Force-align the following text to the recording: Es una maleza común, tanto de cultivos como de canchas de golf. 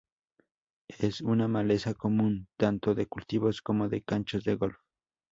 Es 0.99 1.21
una 1.21 1.47
maleza 1.47 1.93
común, 1.93 2.47
tanto 2.57 2.95
de 2.95 3.05
cultivos 3.05 3.61
como 3.61 3.87
de 3.87 4.01
canchas 4.01 4.43
de 4.45 4.55
golf. 4.55 4.77